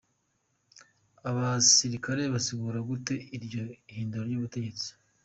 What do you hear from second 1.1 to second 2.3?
Abasirikare